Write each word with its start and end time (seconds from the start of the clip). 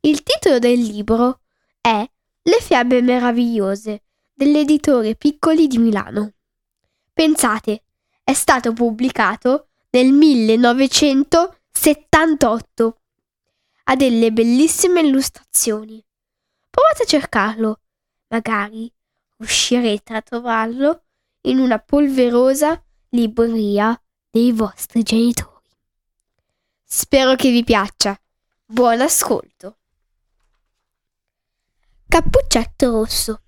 Il 0.00 0.22
titolo 0.22 0.58
del 0.58 0.78
libro 0.78 1.40
è 1.80 2.06
Le 2.42 2.60
fiabe 2.60 3.00
meravigliose 3.00 4.02
dell'editore 4.34 5.14
Piccoli 5.14 5.66
di 5.66 5.78
Milano. 5.78 6.34
Pensate, 7.12 7.84
è 8.22 8.34
stato 8.34 8.72
pubblicato 8.72 9.68
nel 9.90 10.12
1978. 10.12 13.00
Ha 13.84 13.96
delle 13.96 14.32
bellissime 14.32 15.00
illustrazioni. 15.00 16.04
Provate 16.68 17.04
a 17.04 17.06
cercarlo, 17.06 17.80
magari 18.28 18.92
riuscirete 19.36 20.14
a 20.14 20.22
trovarlo 20.22 21.04
in 21.42 21.58
una 21.58 21.78
polverosa 21.78 22.82
libreria 23.10 24.00
dei 24.30 24.52
vostri 24.52 25.02
genitori. 25.02 25.54
Spero 26.84 27.34
che 27.34 27.50
vi 27.50 27.64
piaccia. 27.64 28.18
Buon 28.64 29.00
ascolto. 29.00 29.78
Cappuccetto 32.08 32.90
rosso. 32.90 33.42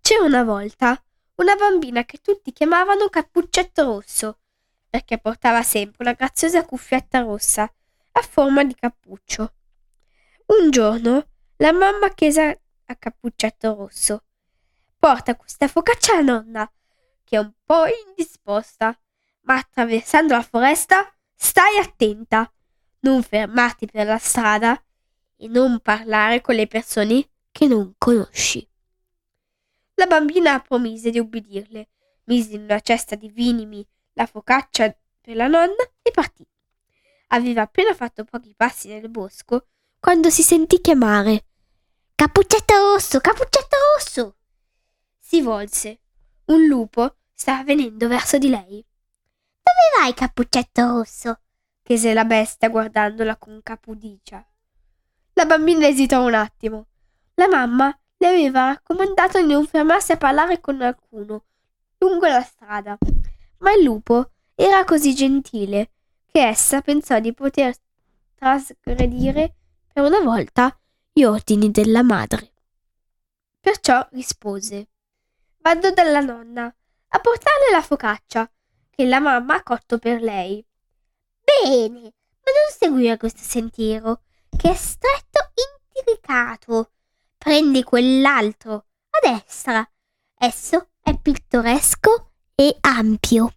C'era 0.00 0.24
una 0.24 0.44
volta 0.44 1.02
una 1.36 1.54
bambina 1.54 2.04
che 2.04 2.18
tutti 2.18 2.52
chiamavano 2.52 3.08
Cappuccetto 3.08 3.82
rosso 3.82 4.38
perché 4.88 5.18
portava 5.18 5.62
sempre 5.62 6.04
una 6.04 6.12
graziosa 6.14 6.64
cuffietta 6.64 7.20
rossa 7.20 7.70
a 8.12 8.22
forma 8.22 8.64
di 8.64 8.74
cappuccio. 8.74 9.52
Un 10.46 10.70
giorno 10.70 11.28
la 11.56 11.72
mamma 11.72 12.08
chiese 12.14 12.62
a 12.86 12.96
Cappuccetto 12.96 13.74
rosso 13.74 14.24
porta 14.98 15.36
questa 15.36 15.68
focaccia 15.68 16.14
alla 16.14 16.40
nonna, 16.40 16.72
che 17.22 17.36
è 17.36 17.38
un 17.38 17.52
po' 17.64 17.84
indisposta, 18.08 18.98
ma 19.42 19.54
attraversando 19.54 20.34
la 20.34 20.42
foresta 20.42 21.14
stai 21.34 21.78
attenta, 21.78 22.50
non 23.00 23.22
fermarti 23.22 23.86
per 23.86 24.06
la 24.06 24.18
strada 24.18 24.82
e 25.36 25.48
non 25.48 25.80
parlare 25.80 26.40
con 26.40 26.54
le 26.54 26.66
persone 26.66 27.28
che 27.52 27.66
non 27.66 27.94
conosci. 27.98 28.66
La 29.94 30.06
bambina 30.06 30.60
promise 30.60 31.10
di 31.10 31.18
ubbidirle, 31.18 31.88
mise 32.24 32.54
in 32.54 32.62
una 32.62 32.80
cesta 32.80 33.14
di 33.14 33.28
vinimi 33.28 33.86
la 34.14 34.26
focaccia 34.26 34.94
per 35.20 35.36
la 35.36 35.46
nonna 35.46 35.84
e 36.02 36.10
partì. 36.10 36.46
Aveva 37.28 37.62
appena 37.62 37.94
fatto 37.94 38.24
pochi 38.24 38.54
passi 38.56 38.88
nel 38.88 39.08
bosco 39.08 39.68
quando 39.98 40.30
si 40.30 40.42
sentì 40.42 40.80
chiamare. 40.80 41.45
Cappuccetto 42.18 42.72
rosso, 42.74 43.20
cappuccetto 43.20 43.76
rosso! 43.94 44.36
Si 45.18 45.42
volse. 45.42 46.00
Un 46.46 46.64
lupo 46.64 47.16
stava 47.34 47.62
venendo 47.62 48.08
verso 48.08 48.38
di 48.38 48.48
lei. 48.48 48.82
Dove 49.62 50.00
vai, 50.00 50.14
Cappuccetto 50.14 50.80
Rosso? 50.80 51.40
chiese 51.82 52.14
la 52.14 52.24
bestia 52.24 52.70
guardandola 52.70 53.36
con 53.36 53.60
capudicia. 53.62 54.42
La 55.34 55.44
bambina 55.44 55.88
esitò 55.88 56.24
un 56.24 56.32
attimo. 56.32 56.86
La 57.34 57.48
mamma 57.48 57.94
le 58.16 58.26
aveva 58.26 58.68
raccomandato 58.68 59.38
di 59.38 59.52
non 59.52 59.66
fermarsi 59.66 60.12
a 60.12 60.16
parlare 60.16 60.58
con 60.58 60.80
alcuno 60.80 61.44
lungo 61.98 62.28
la 62.28 62.40
strada, 62.40 62.96
ma 63.58 63.72
il 63.74 63.84
lupo 63.84 64.30
era 64.54 64.84
così 64.84 65.14
gentile 65.14 65.90
che 66.32 66.40
essa 66.40 66.80
pensò 66.80 67.20
di 67.20 67.34
poter 67.34 67.76
trasgredire 68.36 69.54
per 69.92 70.02
una 70.02 70.20
volta 70.20 70.74
gli 71.18 71.24
ordini 71.24 71.70
della 71.70 72.02
madre. 72.02 72.52
Perciò 73.58 74.06
rispose 74.10 74.88
Vado 75.62 75.90
dalla 75.90 76.20
nonna 76.20 76.66
a 76.66 77.18
portarle 77.20 77.70
la 77.72 77.80
focaccia 77.80 78.50
che 78.90 79.06
la 79.06 79.18
mamma 79.18 79.54
ha 79.54 79.62
cotto 79.62 79.96
per 79.98 80.20
lei. 80.20 80.62
Bene, 81.42 82.00
ma 82.00 82.52
non 82.52 82.70
seguire 82.78 83.16
questo 83.16 83.40
sentiero, 83.42 84.24
che 84.54 84.72
è 84.72 84.74
stretto 84.74 85.52
intricato. 85.94 86.90
Prendi 87.38 87.82
quell'altro 87.82 88.74
a 89.08 89.18
destra. 89.22 89.90
Esso 90.34 90.90
è 91.00 91.18
pittoresco 91.18 92.32
e 92.54 92.76
ampio. 92.80 93.54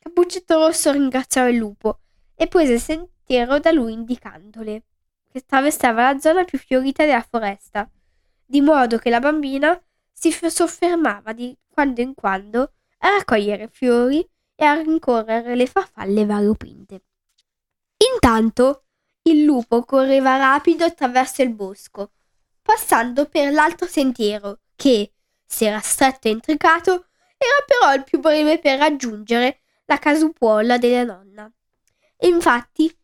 Cappuccetto 0.00 0.58
Rosso 0.58 0.90
ringraziò 0.90 1.46
il 1.46 1.58
lupo 1.58 2.00
e 2.34 2.48
prese 2.48 2.72
il 2.72 2.80
sentiero 2.80 3.60
da 3.60 3.70
lui 3.70 3.92
indicandole, 3.92 4.82
che 5.30 5.38
attraversava 5.38 6.12
la 6.12 6.18
zona 6.18 6.44
più 6.44 6.58
fiorita 6.58 7.04
della 7.04 7.26
foresta 7.28 7.88
di 8.50 8.62
modo 8.62 8.96
che 8.96 9.10
la 9.10 9.20
bambina 9.20 9.78
si 10.10 10.32
soffermava 10.32 11.32
di 11.32 11.54
quando 11.68 12.00
in 12.00 12.14
quando 12.14 12.72
a 13.00 13.10
raccogliere 13.10 13.68
fiori 13.70 14.26
e 14.54 14.64
a 14.64 14.80
rincorrere 14.80 15.54
le 15.54 15.66
farfalle 15.66 16.24
variopinte. 16.24 17.02
Intanto 18.14 18.84
il 19.22 19.44
lupo 19.44 19.84
correva 19.84 20.38
rapido 20.38 20.84
attraverso 20.84 21.42
il 21.42 21.50
bosco, 21.50 22.12
passando 22.62 23.26
per 23.26 23.52
l'altro 23.52 23.86
sentiero, 23.86 24.60
che, 24.74 25.12
se 25.44 25.66
era 25.66 25.80
stretto 25.80 26.28
e 26.28 26.30
intricato, 26.30 27.08
era 27.36 27.64
però 27.66 27.94
il 27.94 28.04
più 28.04 28.18
breve 28.18 28.58
per 28.58 28.78
raggiungere 28.78 29.60
la 29.84 29.98
casupuola 29.98 30.78
della 30.78 31.04
nonna. 31.04 31.52
E 32.16 32.26
infatti 32.26 32.97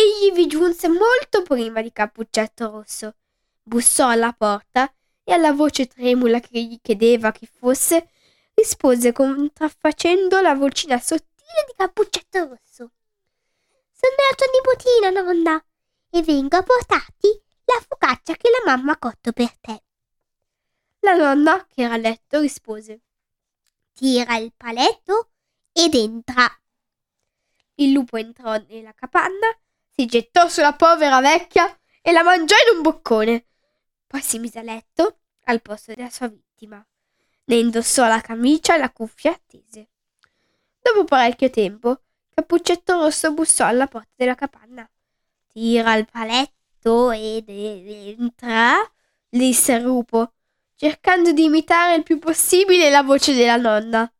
egli 0.00 0.32
vi 0.32 0.46
giunse 0.46 0.88
molto 0.88 1.42
prima 1.42 1.82
di 1.82 1.92
Cappuccetto 1.92 2.70
Rosso, 2.70 3.16
bussò 3.62 4.08
alla 4.08 4.32
porta 4.32 4.92
e 5.22 5.32
alla 5.32 5.52
voce 5.52 5.86
tremula 5.86 6.40
che 6.40 6.62
gli 6.62 6.78
chiedeva 6.80 7.32
chi 7.32 7.46
fosse, 7.46 8.08
rispose 8.54 9.12
contraffacendo 9.12 10.40
la 10.40 10.54
vocina 10.54 10.98
sottile 10.98 11.64
di 11.66 11.74
Cappuccetto 11.76 12.38
Rosso. 12.38 12.90
Sono 13.92 14.14
la 14.28 14.34
tua 14.36 14.46
nipotina, 14.52 15.22
nonna, 15.22 15.64
e 16.10 16.22
vengo 16.22 16.56
a 16.56 16.62
portarti 16.62 17.28
la 17.64 17.84
focaccia 17.86 18.34
che 18.34 18.50
la 18.50 18.72
mamma 18.74 18.92
ha 18.92 18.98
cotto 18.98 19.32
per 19.32 19.52
te. 19.60 19.82
La 21.00 21.14
nonna, 21.14 21.66
che 21.66 21.82
era 21.82 21.94
a 21.94 21.98
letto, 21.98 22.40
rispose 22.40 23.00
Tira 23.92 24.38
il 24.38 24.52
paletto 24.56 25.30
ed 25.72 25.94
entra. 25.94 26.46
Il 27.74 27.92
lupo 27.92 28.16
entrò 28.16 28.56
nella 28.68 28.94
capanna, 28.94 29.46
si 30.00 30.06
gettò 30.06 30.48
sulla 30.48 30.72
povera 30.72 31.20
vecchia 31.20 31.78
e 32.00 32.10
la 32.10 32.22
mangiò 32.22 32.54
in 32.66 32.76
un 32.76 32.82
boccone. 32.82 33.44
Poi 34.06 34.22
si 34.22 34.38
mise 34.38 34.60
a 34.60 34.62
letto 34.62 35.18
al 35.44 35.60
posto 35.60 35.92
della 35.92 36.08
sua 36.08 36.28
vittima. 36.28 36.82
Ne 37.44 37.54
indossò 37.56 38.06
la 38.06 38.22
camicia 38.22 38.74
e 38.74 38.78
la 38.78 38.90
cuffia 38.90 39.32
attese. 39.32 39.90
Dopo 40.80 41.04
parecchio 41.04 41.50
tempo, 41.50 42.00
Cappuccetto 42.32 42.94
Rosso 42.94 43.34
bussò 43.34 43.66
alla 43.66 43.88
porta 43.88 44.08
della 44.16 44.34
capanna. 44.34 44.88
Tira 45.48 45.94
il 45.96 46.08
paletto 46.10 47.10
ed 47.10 47.44
entra, 47.50 48.76
disse 49.28 49.74
il 49.74 49.82
lupo, 49.82 50.32
cercando 50.76 51.32
di 51.32 51.44
imitare 51.44 51.96
il 51.96 52.04
più 52.04 52.18
possibile 52.18 52.88
la 52.88 53.02
voce 53.02 53.34
della 53.34 53.56
nonna. 53.56 54.10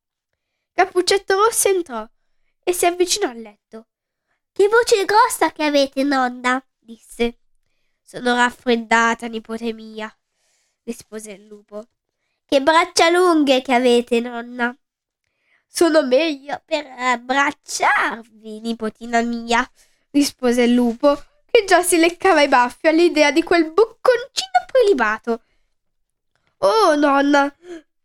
Cappuccetto 0.74 1.36
Rosso 1.36 1.68
entrò 1.68 2.06
e 2.62 2.72
si 2.74 2.84
avvicinò 2.84 3.30
al 3.30 3.40
letto. 3.40 3.86
Che 4.60 4.68
voce 4.68 5.06
grossa 5.06 5.52
che 5.52 5.64
avete, 5.64 6.02
nonna, 6.02 6.62
disse. 6.78 7.38
Sono 8.02 8.34
raffreddata, 8.34 9.26
nipote 9.26 9.72
mia, 9.72 10.14
rispose 10.82 11.30
il 11.30 11.46
lupo. 11.46 11.86
Che 12.44 12.60
braccia 12.60 13.08
lunghe 13.08 13.62
che 13.62 13.72
avete, 13.72 14.20
nonna. 14.20 14.76
Sono 15.66 16.02
meglio 16.02 16.60
per 16.66 16.86
abbracciarvi, 16.86 18.60
nipotina 18.60 19.22
mia, 19.22 19.66
rispose 20.10 20.64
il 20.64 20.74
lupo, 20.74 21.14
che 21.50 21.64
già 21.64 21.82
si 21.82 21.96
leccava 21.96 22.42
i 22.42 22.48
baffi 22.48 22.86
all'idea 22.88 23.30
di 23.30 23.42
quel 23.42 23.72
bocconcino 23.72 24.66
prelibato. 24.70 25.42
Oh, 26.58 26.94
nonna, 26.96 27.50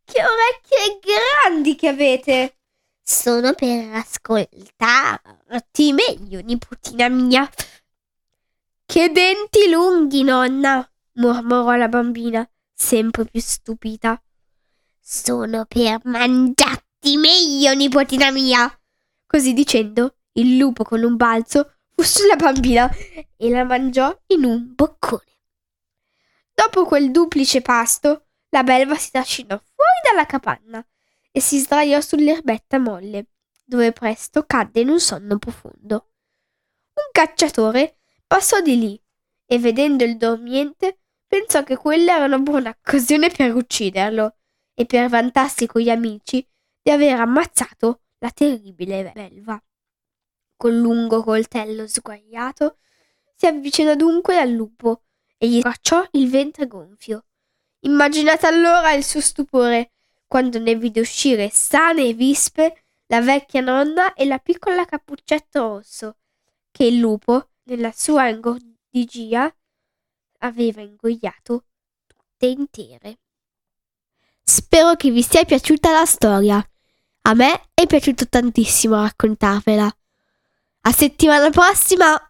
che 0.06 0.24
orecchie 0.24 1.02
grandi 1.02 1.76
che 1.76 1.90
avete! 1.90 2.60
Sono 3.04 3.54
per 3.54 3.94
ascoltarti 5.46 5.94
meglio, 5.94 6.42
nipotina 6.42 7.08
mia. 7.10 7.50
Che 8.86 9.10
denti 9.10 9.70
lunghi, 9.70 10.24
nonna, 10.24 10.88
mormorò 11.14 11.76
la 11.76 11.88
bambina, 11.88 12.48
sempre 12.74 13.26
più 13.26 13.42
stupita. 13.42 14.22
Sono 15.00 15.66
per 15.66 16.02
mangiarti 16.04 17.18
meglio, 17.18 17.74
nipotina 17.74 18.32
mia. 18.32 18.70
Così 19.26 19.54
dicendo, 19.54 20.16
il 20.34 20.58
lupo 20.58 20.84
con 20.84 21.04
un 21.04 21.16
balzo 21.16 21.76
fu 21.94 22.04
sulla 22.04 22.36
bambina 22.36 22.90
e 23.38 23.50
la 23.50 23.64
mangiò 23.64 24.16
in 24.28 24.44
un 24.44 24.74
boccone. 24.74 25.24
Dopo 26.54 26.86
quel 26.86 27.12
duplice 27.12 27.62
pasto, 27.62 28.28
la 28.50 28.64
belva 28.64 28.96
si 28.96 29.12
trascinò 29.12 29.58
fuori 29.58 30.00
dalla 30.10 30.26
capanna 30.26 30.86
e 31.32 31.42
si 31.42 31.60
sdraiò 31.60 32.00
sull'erbetta 32.00 32.80
molle, 32.80 33.26
dove 33.66 33.92
presto 33.92 34.46
cadde 34.46 34.82
in 34.82 34.90
un 34.90 35.00
sonno 35.00 35.38
profondo. 35.38 36.12
Un 36.94 37.10
cacciatore 37.12 37.98
passò 38.26 38.62
di 38.62 38.78
lì 38.78 39.04
e 39.46 39.60
vedendo 39.60 40.04
il 40.04 40.18
dormiente 40.18 41.00
pensò 41.28 41.64
che 41.64 41.76
quella 41.76 42.16
era 42.16 42.26
una 42.26 42.38
buona 42.38 42.70
occasione 42.70 43.30
per 43.30 43.54
ucciderlo 43.54 44.38
e 44.74 44.86
per 44.86 45.10
vantarsi 45.10 45.66
con 45.66 45.82
gli 45.82 45.90
amici 45.90 46.48
di 46.82 46.92
aver 46.92 47.20
ammazzato 47.20 48.04
la 48.20 48.30
terribile 48.30 49.12
belva. 49.14 49.62
Col 50.56 50.76
lungo 50.76 51.24
coltello 51.24 51.88
sguaiato 51.88 52.78
si 53.36 53.48
avvicinò 53.48 53.96
dunque 53.96 54.38
al 54.38 54.52
lupo 54.52 55.04
e 55.38 55.50
gli 55.50 55.62
cacciò 55.62 56.08
il 56.12 56.30
ventre 56.30 56.68
gonfio. 56.68 57.26
Immaginate 57.82 58.48
allora 58.48 58.94
il 58.94 59.04
suo 59.04 59.20
stupore 59.20 59.92
quando 60.28 60.60
ne 60.60 60.76
vide 60.76 61.02
uscire 61.02 61.50
sane 61.50 62.08
e 62.08 62.14
vispe 62.14 62.85
la 63.08 63.22
vecchia 63.22 63.62
nonna 63.62 64.14
e 64.14 64.26
la 64.26 64.40
piccola 64.40 64.86
cappuccetto 64.86 65.60
rosso 65.60 66.18
che 66.72 66.86
il 66.86 66.98
lupo 66.98 67.50
nella 67.64 67.92
sua 67.94 68.28
ingordigia 68.28 69.54
aveva 70.40 70.82
ingoiato 70.82 71.66
tutte 72.06 72.46
intere. 72.48 73.20
Spero 74.44 74.96
che 74.96 75.10
vi 75.10 75.24
sia 75.24 75.44
piaciuta 75.44 75.92
la 75.92 76.06
storia. 76.06 76.70
A 77.22 77.34
me 77.34 77.70
è 77.74 77.88
piaciuto 77.88 78.28
tantissimo 78.28 79.02
raccontarvela. 79.02 79.90
A 80.82 80.92
settimana 80.92 81.50
prossima! 81.50 82.22